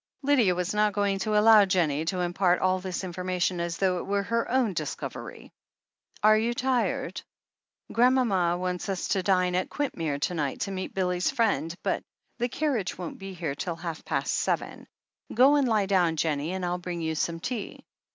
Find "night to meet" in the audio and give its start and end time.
10.33-10.95